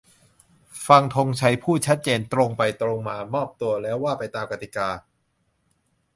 [0.87, 4.89] ฟัง ธงชัย พูด ชัดเจน ตรงไปตรงมา "มอบตัว" แล้วว่าไปตามกติกา